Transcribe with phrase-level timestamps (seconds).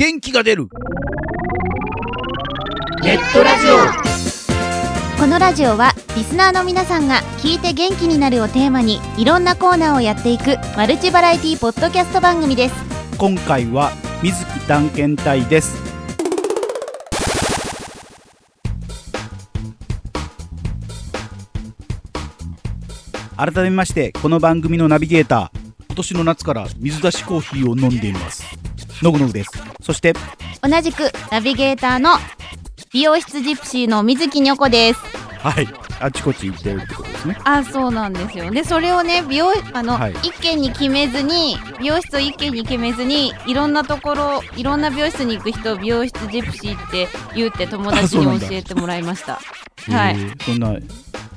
[0.00, 0.68] 元気が出る。
[3.02, 5.20] ネットラジオ。
[5.20, 12.74] このラジオはリスナーの皆さんが聞いて元気になるをテーマにいろんなコーナーをやっていくマルチバラエティポッドキャスト番組です。
[13.18, 13.92] 今回は
[14.22, 15.76] 水木探検隊です。
[23.36, 28.60] 改めましてこの番組のナビゲーター今年の夏から水出しコーヒーを飲んでいます
[29.02, 29.50] のぐのぐです。
[29.82, 30.14] そして
[30.62, 32.16] 同じくナビゲーターの
[32.92, 35.00] 美容室ジプシーの水木にょこです。
[35.38, 35.68] はい。
[36.00, 37.38] あちこち行ってるってことですね。
[37.44, 38.50] あそうなんですよ。
[38.50, 40.12] でそれをね美容あの、はい。
[40.22, 49.40] 一軒に決めずに美容室を一軒に決めずにいろんなところいろんな美容室に行く人を美容室ジプシーって言うって友達に教えてもらいました。
[49.88, 50.16] はい。
[50.44, 50.76] そんな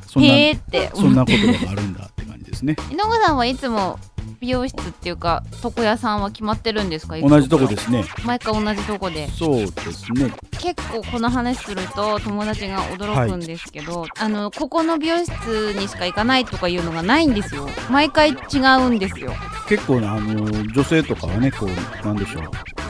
[0.08, 2.76] そんなへーってそんな思って言葉があるんだって感じですね。
[2.92, 4.00] 井上さんはいつも
[4.40, 7.18] 美容室っていうか床屋さんは決まってるんですか？
[7.20, 8.04] 同じとこですすね。
[8.26, 9.28] 毎回同じとこで。
[9.30, 10.32] そうですね。
[10.60, 17.68] 結構この話すると友達が驚くんですけど、あのここの美容室にしか行かないとかいうのがないんですよ。
[17.90, 19.34] 毎回違うんですよ。
[19.68, 22.44] 結構ねあの女性とかはねこうなんでしょう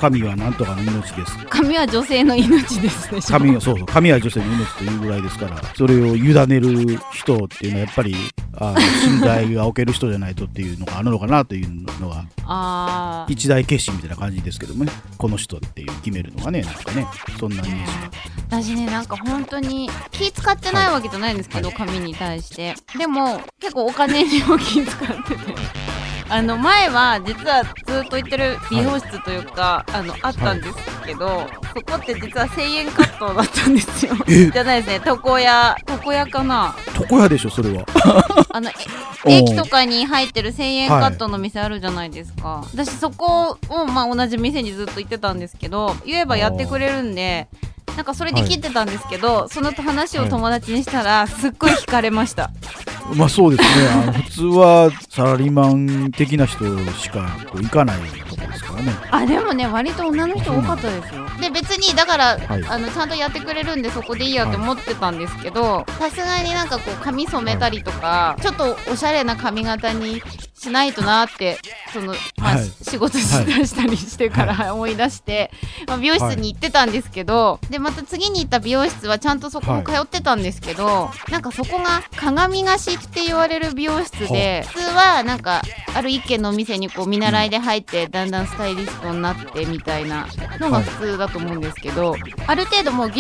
[0.04, 1.38] 神はなんとかの命です。
[1.50, 8.14] 髪は女性の命ですでしょ神はそうそう神は女性の命というぐらいですからそれを委ねる人っていうのはやっぱり
[8.58, 13.32] あの信頼が置ける人じゃないとっていうのがあるのかなというのがあー。
[13.32, 14.92] 一大決心みたいな感じですけどもね。
[15.18, 17.08] この人っていう決めるのがねなんかね
[17.40, 17.86] そんなイメー
[18.50, 22.76] ジが私ねなんか本当に気使ってないわけじゃないんですけど、髪に対して。
[22.98, 25.83] でも結構お金にも気使ってて
[26.34, 30.74] あの前は実はずっと行ってる美容室というか、あのあったんです
[31.06, 34.16] けど、そこって実は1000円カットだったんですよ。
[34.28, 34.50] え？
[34.50, 35.02] じゃないですね。
[35.06, 36.76] 床屋床屋かな？
[37.00, 37.86] 床屋でしょそれは。
[38.50, 38.72] あの
[39.30, 47.48] 駅とかに入ってる1000円カットの店あるじゃないですか、私そこを、まあ、同じ店にずっと行ってたんですけど言えばやってくれるんで
[47.96, 52.50] なんかそれで切ってたんですけど、その話を友達にしたらすっごい惹かれました、
[53.16, 53.88] まあそうですね。
[53.90, 58.00] あの普通はサラリーマン的な人しかこう行かない
[58.30, 58.94] とこですからね。
[59.12, 61.24] あでもね割と女の人多かったですよ。
[61.40, 62.64] で別にだから、はい。
[62.66, 70.22] あのちゃんとやってくれるんでそこでいいやって思ってたんですけどさすがになんかこう髪染めたりとか、ちょっとおしゃれな髪型に
[70.64, 71.58] しないとなって
[71.92, 72.70] その、まあはい。
[72.82, 75.52] 仕事しだしたりしてから思い出して、
[75.88, 85.62] まあ、美容室に行ってたんですけど、でまた次に行った美容室はちゃんとそこも通ってたんですけど、なんかそこが鏡貸しって言われる美容室で普通はなんか
[85.96, 90.28] ある一軒のお店にこう見習いで入ってだんだんスタイリストになってみたいな
[90.60, 92.16] のが普通だと思うんですけど、
[92.48, 93.12] ある程度もう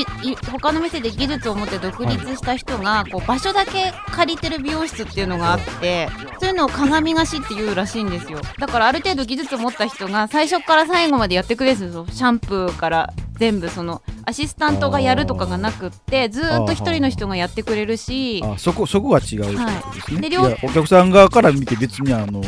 [0.51, 8.39] 他の店で技術を持って独立した人がこう場所だけ借りてる美容室っていうのがあってそういうのを鏡貸しっていうらしいんですよ。
[8.59, 12.05] だからある程度技術を持った人が最初から最後までやってくれるんですよ。
[12.09, 22.41] シャンプーから全部そのアシスタントがやるとかがなくってずーっと一人の人がやってくれるしあそこそこが違うってことですね、でいやお客さん側から見て別にあの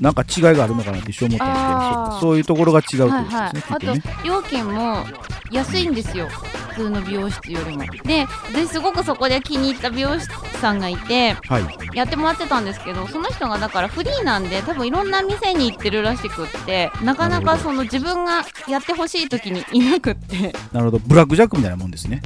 [0.00, 4.16] なんか違いがあるのかなって一生思ったんですけどそそういうところが違うってことはいですね、はい、あときっとね。
[4.24, 5.04] 料金も
[5.50, 7.84] 安いんですよ普通の美容室よりも。
[8.04, 10.26] で私すごくそこで気に入った美容師
[10.60, 11.96] さんがいてはい。
[11.96, 20.52] やってもらってたんですけどその人がだからフリーなんで多分いろんな店に行ってるらしくってなかなかその自分がやってほしい時にいなくって。
[20.72, 20.98] なるほど。
[20.98, 22.22] ブラックジャックみたいなもんですね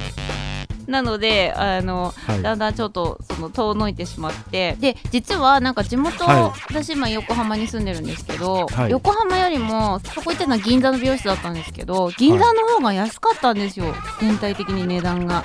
[0.87, 2.41] なのであのはい。
[2.41, 8.91] だんだんちょっとその遠のいてしまってで実はなんか地元、は私今横浜に住んでるんですけど、はい。
[8.91, 15.43] 横浜よりもそこ行ってたのは銀座の美容室だったんですけど銀座の方が安かったんですよ、全体的に値段が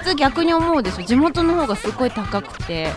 [0.00, 1.04] 普通逆に思うでしょ。
[1.04, 2.88] 地元の方がすごい高くて。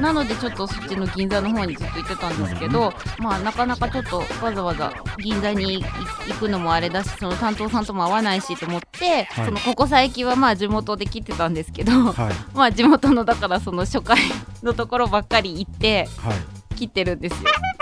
[0.00, 9.46] なのでちょっとそっちの銀座の方にずっと行ってたんですけど、まあなかなかちょっとわざわざ銀座に行くのもあれだしその担当さんとも会わないしと思って、はい。
[9.46, 12.34] そのここ最近はまあ地元で切ってたんですけど、はい。
[12.54, 14.18] まあ地元のだからその初回
[14.62, 16.76] のところばっかり行ってはい。
[16.76, 17.50] 切ってるんですよ。
[17.50, 17.75] はい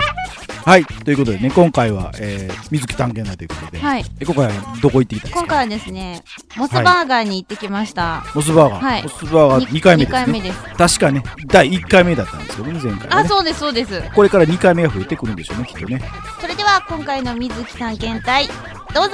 [1.05, 4.05] ということでね今回は、えー、水木探検隊ということで、はい。
[4.19, 5.39] え今回はどこ行ってきたんですか？
[5.41, 6.23] 今回はですね
[6.57, 8.25] モスバーガーに行ってきました。
[8.33, 9.03] モスバーガー、はい。
[9.03, 10.25] モスバーガー2回目2ですね。
[10.25, 10.59] 回目です。
[10.75, 13.09] 確かね第1回目だったんですけどね前回はね。
[13.11, 14.01] あそうですそうです。
[14.15, 16.01] これから2回目が増えてくるんでしょうねきっとね。
[16.41, 18.47] それでは今回の水木探検隊
[18.93, 19.11] どうぞ。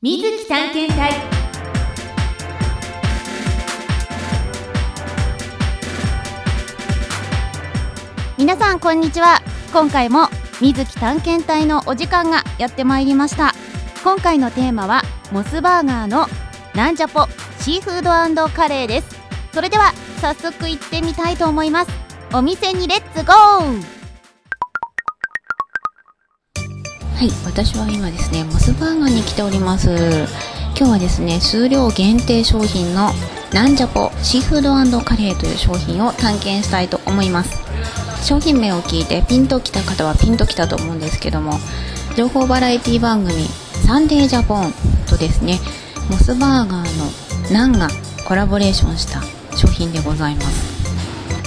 [0.00, 1.31] 水木探検隊
[8.42, 9.40] 皆さんこんにちは。
[9.72, 10.26] 今回も
[10.60, 13.54] 水木探検隊のお時間がやってまいりました。
[14.02, 16.26] 今回のテーマはモスバーガーの
[16.74, 17.28] なんじゃぽ
[17.60, 19.16] シーフードカレーです。
[19.52, 21.92] それでは早速行ってみたいと思います。
[22.34, 23.36] お店にレッツゴー。
[27.14, 29.88] はい、私は今ですね、モスバーガーに来ております。
[30.76, 33.12] 今日はですね、数量限定商品の
[33.52, 37.71] なんじゃぽシーフードカレーという商品を探検したいと思います。
[38.22, 41.58] 商品名を聞いてピンときた方はピンときたと思うんですけども、
[42.16, 43.46] 情報バラエティ番組
[43.86, 44.72] サンデージャポン
[45.08, 45.58] とですね、
[46.08, 47.88] モスバーガーのナンが
[48.26, 49.20] コラボレーションした
[49.56, 50.72] 商品でございます。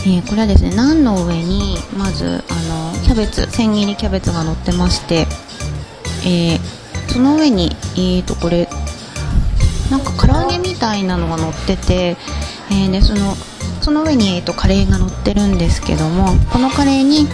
[0.07, 2.53] えーこれはですねナンの上にまずあ
[2.97, 5.25] のキャベツ千切りキャベツが乗ってまして、
[6.25, 6.59] えー
[7.07, 8.67] その上にえーとこれ
[9.89, 12.17] なんか唐揚げみたいなのが乗ってて、
[12.69, 13.33] えーでその
[13.85, 17.27] その上に、えーとカレーが乗ってるんですけどもこのカレーに、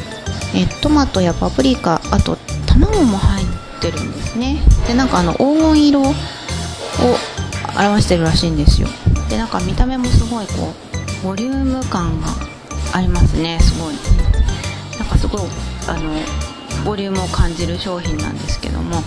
[0.53, 3.47] えートマトやパプリカあと卵も入っ
[3.79, 4.61] てるんですね。
[4.85, 6.03] でなんかあの黄金色を
[7.77, 8.89] 表してるらしいんですよ。
[9.29, 10.73] でなんか見た目もすごいこ
[11.23, 12.27] うボリューム感が
[12.91, 13.95] ありますねすごい。
[14.99, 15.41] なんかすごい
[15.87, 16.11] あの
[16.83, 19.01] ボリュームを感じる商品なんですけども。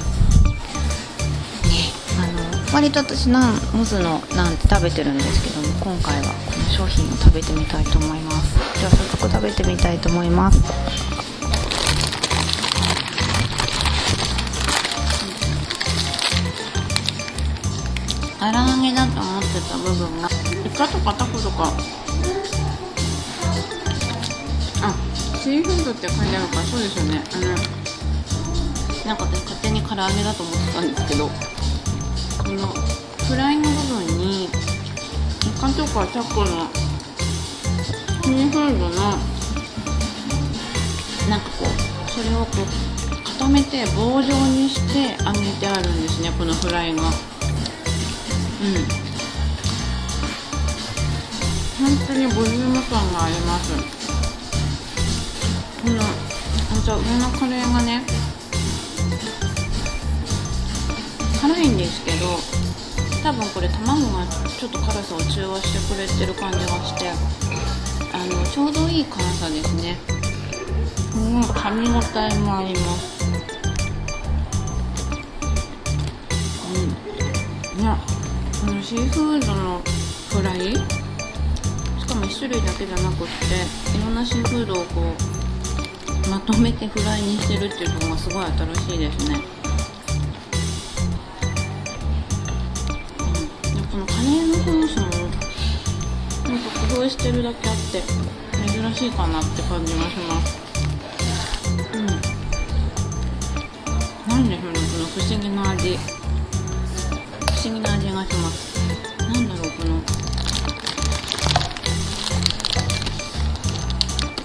[2.74, 8.80] 割と私ナンモスのナンって食べてるんですけども今回はこの商品を食べてみたいと思います。
[8.80, 10.60] では早速食べてみたいと思います。
[18.40, 20.28] 唐揚げだと思ってた部分が
[20.66, 21.72] イカとかタコとか
[24.82, 24.94] あ
[25.38, 27.22] シーフードって書いてあるからそうですよね。
[27.34, 27.46] あの
[29.06, 31.30] なんか私勝手に唐揚げだと思ってたんですけど
[32.44, 32.66] この
[33.26, 33.76] フライの部
[34.06, 34.48] 分にイ
[35.58, 36.68] カとかタコの
[38.22, 38.90] シーフードの
[41.28, 47.02] なんかこうそれをこう固めて棒状にして揚げてあるんですねこのフライが。
[47.02, 47.10] うん。
[51.76, 53.72] 本当にボリューム感があります。
[55.82, 56.04] このあ
[56.82, 58.02] じゃ上のカレーがね
[61.44, 62.38] 辛いんですけど
[63.22, 69.98] 多分これ卵がちょっと辛さを中和してくれてる感じがしてあのちょうどいい辛さですね。
[71.14, 73.24] うん噛み応えもあります。
[77.76, 77.98] うんいや
[78.64, 79.82] このシーフードの
[80.30, 85.12] フライしかも1種類だけじゃなくっていろんなシーフードをこ
[86.26, 89.42] うまとめてフライにしてるっていうのがすごい新しいですね、
[93.94, 95.06] このカレーのソースも
[96.52, 98.02] なんか工夫してるだけあって
[98.66, 100.58] 珍しいかなって感じがします。
[101.94, 102.06] うん。
[104.28, 105.96] なんでしょうねこの不思議な味。
[105.96, 106.00] 不
[107.68, 108.76] 思議な味がします。
[109.20, 109.94] なんだろうこの。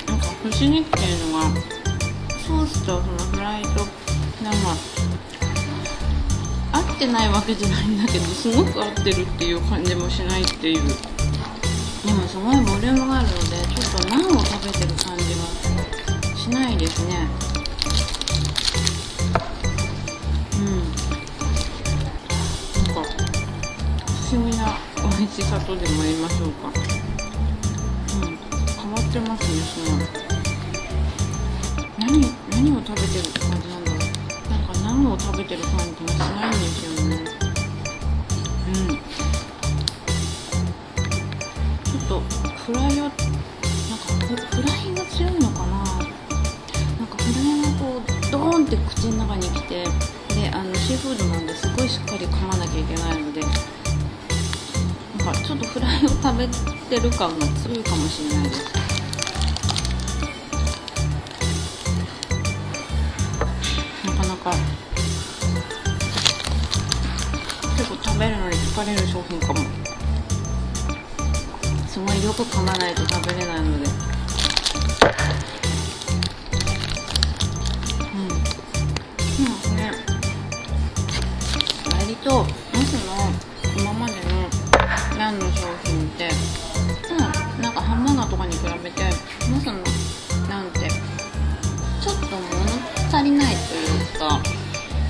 [0.06, 1.46] なんか不思議っていうのが
[2.46, 3.70] ソースとそのフライと
[4.44, 4.76] なんか
[5.10, 5.19] 合
[7.00, 10.82] ってないわけじゃないんだけどすごく合ってるっていう感じもしないっていう。
[12.06, 17.30] でもすごいボリュームがあるのでちょっとナンを食べてる感じがしないですね。
[20.56, 20.68] うん。
[22.84, 23.10] なんか
[24.30, 24.78] 不思議な
[25.18, 26.68] 美味しさとでも言いましょうか。
[26.68, 28.38] うん。
[28.76, 30.00] 変わってますねすごい
[31.98, 32.20] 何
[32.52, 33.79] 何を食べてるって感じ
[35.00, 36.52] ンを食べてる感じがしないん。
[36.52, 37.16] ですよね
[38.68, 38.88] うん。
[38.88, 42.20] ちょっと
[42.66, 43.18] フライをなんか
[44.28, 45.84] フフライが強いのかな。
[47.00, 49.84] なんかフライがこうドーンって口の中に来て
[50.36, 53.52] であのシーフードなんですごいしっかり噛まなきゃいけないのでなん
[55.34, 58.89] かちょっとフライを食べてる感が強いかもしれないです。
[68.60, 69.60] 疲れる商品かも。
[71.88, 73.90] すごいよく噛まないと食べれないので。
[78.14, 78.22] うん。
[78.22, 79.76] うん。
[79.76, 79.92] ね。
[81.92, 82.46] 割とモ
[82.86, 83.32] スの
[83.78, 84.20] 今までの
[85.18, 86.30] ランの商品って
[87.12, 87.62] うん。
[87.62, 89.04] なんかハンバーガーとかに比べて
[89.50, 89.74] モスの
[90.50, 90.90] ランって
[92.02, 92.40] ちょっと物
[93.12, 93.86] 足りないとい
[94.16, 94.40] うか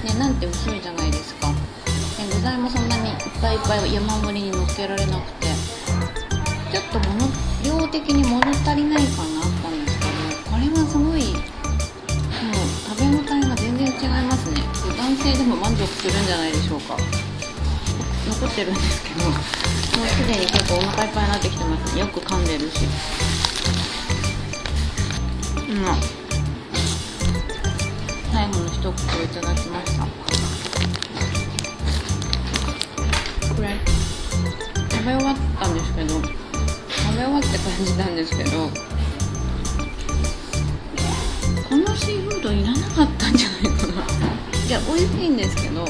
[0.03, 1.38] ねなんて薄いじゃないですか。
[1.38, 1.38] で
[2.39, 5.47] 具材もそんなにいっぱいいっぱい山盛りに乗っけられなくて
[6.71, 7.27] ちょっと物
[7.65, 10.11] 量的に物足りない感があったんですけど
[10.49, 11.43] これはすごいもう
[12.87, 14.61] 食べ応えが全然違いますね。
[14.97, 16.95] 男性でも満足するんじゃないでしょうか。
[18.29, 19.29] 残ってるんですけど。
[19.29, 21.99] もうすでに結構お腹いっぱいになってきてます。
[21.99, 22.85] よく噛んでるし。
[25.67, 25.85] うん。
[28.31, 30.28] 最後の一一口をいただきました。
[34.99, 36.25] 食べ終わったんですけど食
[37.15, 38.69] べ終わって感じたんですけど
[41.69, 43.93] このシーフードいらなかったんじゃないかな。
[44.67, 45.85] いや美味しいんですけど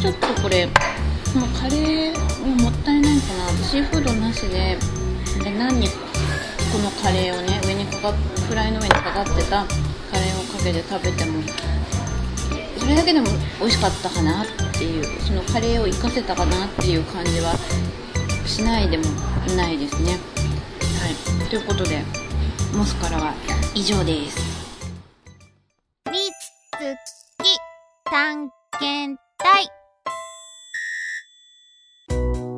[0.00, 0.68] ちょっとこれ
[1.34, 3.50] このカレーももったいないかな。
[3.64, 4.78] シーフードなしで
[5.42, 5.94] で何にこ
[6.78, 8.12] のカレーをね上にかか
[8.48, 9.64] フライの上にかかってた
[10.12, 11.42] カレーをかけて食べても
[12.78, 13.26] それだけでも
[13.58, 14.44] 美味しかったかな。
[14.44, 17.54] ってていうそのカレーを活かせたかなっていう感じは
[18.46, 19.04] しないでも
[19.56, 20.12] ないですね。
[21.00, 21.08] は
[21.44, 21.48] い。
[21.48, 22.02] ということで
[22.74, 23.34] モスからは
[23.74, 24.38] 以上です。
[26.10, 26.24] みつ
[27.42, 27.58] き
[28.04, 29.68] 探検隊。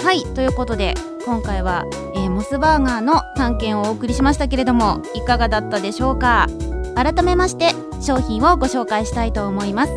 [0.02, 1.84] はいということで今回は、
[2.14, 6.48] えーモスバーガーの探検をお送りしましたけれどもいかがだったでしょうか？
[6.96, 9.92] 改めまして商品をご紹介したいと思います。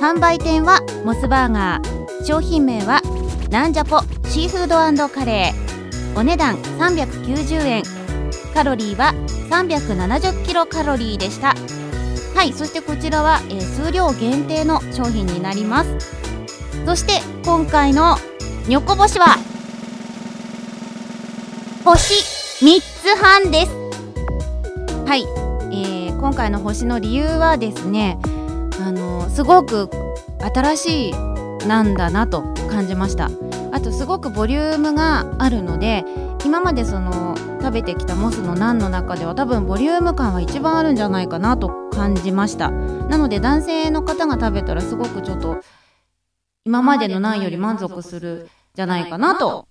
[0.00, 2.24] 販売店はモスバーガー。
[2.24, 3.00] 商品名は
[3.50, 6.18] なんじゃぽシーフードカレー。
[6.18, 7.82] お値段390円
[8.52, 9.14] カロリーは
[9.50, 11.54] 370キロカロリーでした。
[12.34, 15.96] はいそしてこちらは、えー数量限定の商品になります。
[16.84, 18.16] そして今回の
[18.68, 19.36] ニョコ星は
[21.84, 23.72] 星3つ半です。
[25.06, 25.22] はい、
[25.72, 28.18] えー今回の星の理由はですね
[29.36, 29.90] すごく
[30.54, 31.12] 新しい
[31.68, 33.28] なんだなと感じました。
[33.70, 36.06] あとすごくボリュームがあるので
[36.46, 42.70] 今までその食べてきたモスのナンの中では多分ボリューム感は一番あるんじゃないかなと感じました。
[42.70, 45.58] なので男性の方が食べたらすごくちょっと
[46.64, 49.68] 今までのナンより満足するじゃないかなと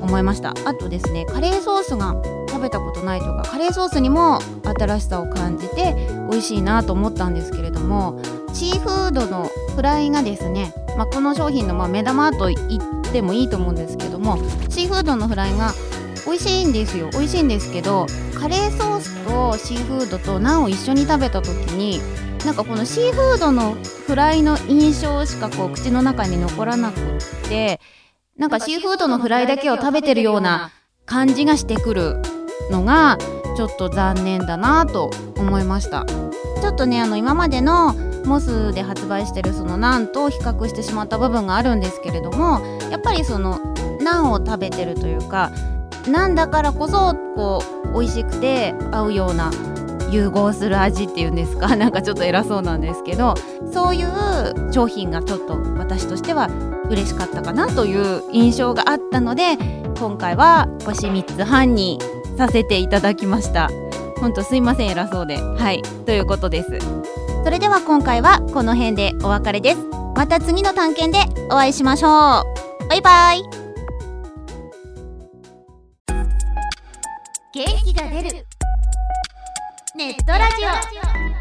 [0.00, 0.54] 思いました。
[0.64, 2.16] あとですねカレーソースが
[2.48, 5.94] 食べたことないとかカレーソースにも新しさを感じて
[6.30, 8.18] 美味しいなと思ったんですけれども
[8.52, 15.72] シーフードのフライがですね、まあ、この商品のま目玉と言ってもいいと思うんですけどもシーフードのフライが
[16.26, 17.08] 美味しいんですよ。
[17.12, 18.06] 美味しいんですけど
[18.38, 22.00] カレーソースとシーフードとナンを一緒に食べた時に
[22.44, 23.74] なんかこのシーフードの
[24.06, 27.80] フライの印象しかこう口の中に残らなくって
[28.36, 30.70] なんかシーフードのフライだけを食べてるような
[31.06, 32.22] 感じがしてくる
[32.70, 33.18] のが
[33.56, 36.04] ちょっと残念だなと思いました。
[36.60, 37.94] ちょっとねあの今までの
[38.24, 42.60] モスで発売してるそのナンと比較してしまった部分があるんですけれども
[42.90, 43.58] やっぱりその
[44.00, 45.50] ナンを食べてるというか
[46.08, 49.50] ナンだからこそこう美味しくて合うような
[50.10, 51.74] 融合する味っていうんですか？
[51.76, 53.34] なんかちょっと偉そうなんですけど
[53.72, 56.48] そういう商品がちょっと私としては
[56.90, 59.56] 嬉しかったかなという印象があったので
[59.98, 61.98] 今回は星3つ半に
[62.36, 63.70] させていただきました。
[64.20, 65.36] ほんとすいません偉そうで。
[65.36, 65.82] はい。
[66.06, 66.68] ということです。
[67.44, 69.78] それでは今回はこの辺でお別れです。
[70.14, 72.88] また次の探検でお会いしましょう。
[72.88, 73.42] バイバイ。
[77.52, 78.46] 元気が出る。
[79.96, 80.64] ネットラジ
[81.28, 81.31] オ。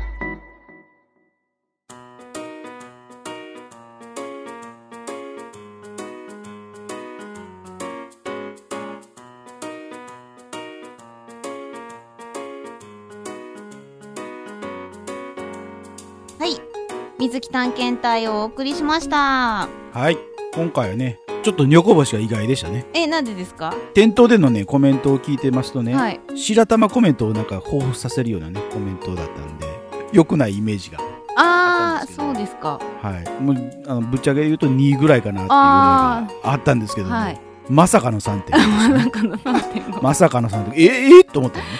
[17.40, 19.68] 木探検隊をお送りしました。
[19.94, 20.18] はい。
[20.54, 22.86] 今回はねちょっとニョコ星が意外でしたね。
[22.94, 23.74] えなんでですか？
[23.94, 26.20] 店頭でのねコメントを聞いてますとね、はい。
[26.36, 29.66] 白玉コメントをなんか彷彿させるようなねコメントだったんで
[30.12, 31.00] 良くないイメージが
[31.38, 32.80] あーあそうですか。
[33.02, 33.42] はい。
[33.42, 37.40] もうあのぶっちゃけ言うと2ぐらいかなっていうのあがあったんですけども、はい。
[37.70, 38.60] まさかの3点。
[38.60, 40.80] まさかの3.5まさかの3点。
[40.82, 41.72] えええと思ったよね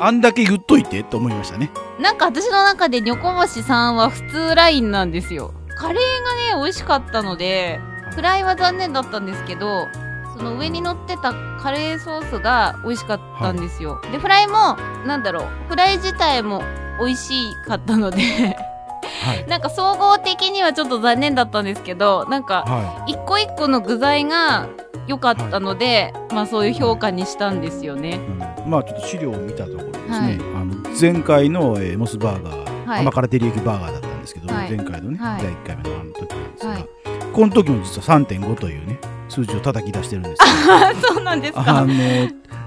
[0.00, 1.70] あんだけ言っといてと思いましたね。
[2.00, 5.52] なんか私の中でニョコ星さんは普通ラインなんですよ。
[5.76, 7.78] カレーがね美味しかったので
[8.14, 9.86] フライは残念だったんですけど
[10.36, 14.76] その上に乗ってたカレーソースが美味しかったんですよ、でフライも
[15.06, 16.62] なんだろうフライ自体も
[16.98, 18.56] 美味しかったので
[19.22, 19.46] はい。
[19.46, 24.68] なんか総合的にはちょっと残念だったんですけどなんかは一個一個の具材が
[25.06, 28.10] 良かったので、まあそういう評価にしたんですよね。
[28.10, 28.38] い、うん。
[28.70, 30.62] まあちょっと資料を見たところですね、はい。
[30.62, 33.00] あの前回の、えーモスバーガー、はい。
[33.00, 34.76] 甘辛照り焼きバーガーだったんですけど、はい。
[34.76, 35.42] 前回のね、はい。
[35.42, 36.88] 第1回目のあの時なんですが、はい。
[37.32, 38.98] この時も実は3.5というね
[39.28, 41.88] 数字を叩き出してるんですけど そうなんですあかの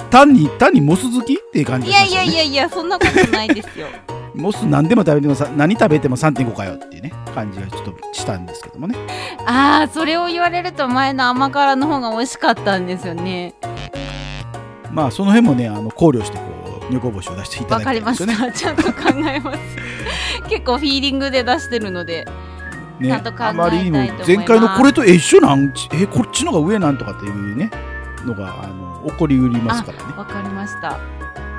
[0.10, 3.88] 単に単にモス好きっていう感じいやいやいやいやそんなことないですよ。
[4.36, 8.96] モス何でも食べてもさ何食べても3.5かよっていうね感じがちょっとしたんですけどもね。
[9.46, 13.54] ああそれを言われると前の甘辛の方が美味しかったんですよね。
[14.92, 16.53] まあその辺もねあの考慮してこう
[16.90, 18.34] 女房星を出していただきたいですよね。
[18.36, 18.52] した。
[18.54, 19.60] ちゃんと考えます。
[20.50, 22.26] 結構フィーリングで出してるので。
[23.00, 27.72] ねちゃんと考えたいあまりにもと思います前回のこれとえ一緒なんえこっちのが上なんとかっていうね
[28.24, 30.14] のがあの起こりうりますからね。
[30.16, 30.92] わかりました。
[30.92, 31.00] あ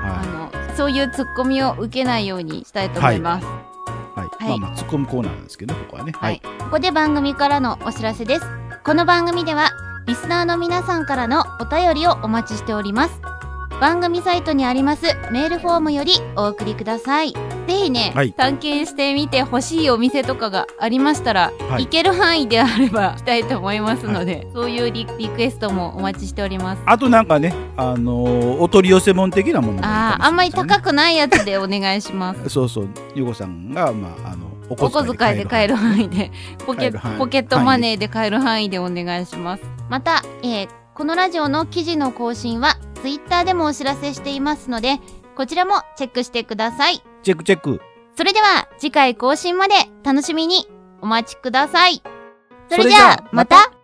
[0.07, 3.43] はの、そういうツッコミを受けないようにしたいと思います。
[3.43, 3.47] い。
[3.47, 4.45] はい。
[4.45, 6.13] はいまあまあ突っ込むコーナーなんですけどねここはね。
[6.15, 6.41] はい。
[6.59, 8.45] ここで番組からのお知らせです。
[8.83, 9.71] この番組では、
[10.05, 13.44] リスナーの皆さんからのお便りをお待ちしております。
[13.81, 17.33] 番組サイトにありますメールフォームよりお送りください。
[17.33, 17.39] ぜ
[17.73, 26.81] ひね、はい探検してみて欲しいお店とかがありましたら、はい行ける範囲であれば したいと思いますので、そういうリリクエストもお待ちしております。
[26.85, 32.49] あとなんかねあのーお取り寄せ物的なものもいいかもしれああ、あんまり高くないやつでお願いします。
[32.49, 36.31] そうそう、ゆうこさんが、まあ、あの、おお小遣いで買える範囲で、
[36.65, 39.63] ポケポケットマネーで買える範囲でお願いします。
[39.89, 44.99] また、えーこのラジオの記事の更新は、ツイッターでもお知らせしていますので、
[45.35, 47.03] こちらもチェックしてください。
[47.21, 47.79] チェックチェック。
[48.17, 50.67] それでは、次回更新まで楽しみに
[51.03, 52.01] お待ちください。
[52.67, 53.74] それじゃあ、また